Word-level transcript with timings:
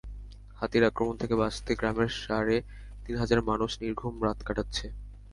হাতির 0.59 0.83
আক্রমণ 0.83 1.15
থেকে 1.17 1.35
বাঁচতে 1.35 1.71
গ্রামের 1.75 2.11
সাড়ে 2.21 2.57
তিন 3.03 3.15
হাজার 3.17 3.39
মানুষ 3.49 3.71
নির্ঘুম 3.81 4.13
রাত 4.25 4.39
কাটাচ্ছে। 4.47 4.85